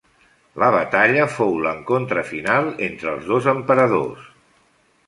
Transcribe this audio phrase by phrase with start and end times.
[0.61, 4.27] La batalla fou l'encontre final entre els dos emperadors.